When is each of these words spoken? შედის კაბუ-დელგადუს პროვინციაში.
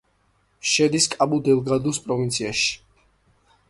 შედის 0.69 1.07
კაბუ-დელგადუს 1.17 2.03
პროვინციაში. 2.09 2.77